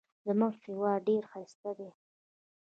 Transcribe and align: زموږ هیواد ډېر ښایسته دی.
زموږ 0.25 0.53
هیواد 0.65 0.99
ډېر 1.07 1.23
ښایسته 1.31 1.71
دی. 1.77 1.89